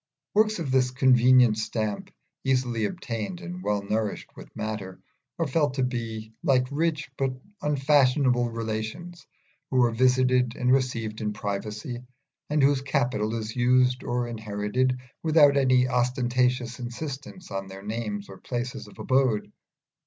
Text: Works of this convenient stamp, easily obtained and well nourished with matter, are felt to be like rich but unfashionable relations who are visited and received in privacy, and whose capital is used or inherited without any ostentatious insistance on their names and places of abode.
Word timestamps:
Works 0.33 0.57
of 0.57 0.71
this 0.71 0.89
convenient 0.89 1.59
stamp, 1.59 2.11
easily 2.43 2.85
obtained 2.85 3.39
and 3.39 3.61
well 3.61 3.83
nourished 3.83 4.31
with 4.35 4.49
matter, 4.55 4.99
are 5.37 5.45
felt 5.45 5.75
to 5.75 5.83
be 5.83 6.33
like 6.41 6.65
rich 6.71 7.11
but 7.19 7.39
unfashionable 7.61 8.49
relations 8.49 9.27
who 9.69 9.83
are 9.83 9.91
visited 9.91 10.55
and 10.55 10.71
received 10.71 11.21
in 11.21 11.33
privacy, 11.33 12.01
and 12.49 12.63
whose 12.63 12.81
capital 12.81 13.35
is 13.35 13.55
used 13.55 14.03
or 14.03 14.27
inherited 14.27 14.99
without 15.21 15.55
any 15.55 15.87
ostentatious 15.87 16.79
insistance 16.79 17.51
on 17.51 17.67
their 17.67 17.83
names 17.83 18.27
and 18.27 18.41
places 18.43 18.87
of 18.87 18.97
abode. 18.97 19.51